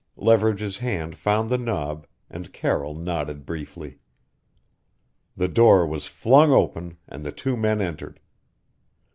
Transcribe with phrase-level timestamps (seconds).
[0.15, 3.99] Leverage's hand found the knob, and Carroll nodded briefly.
[5.37, 8.19] The door was flung open, and the two men entered.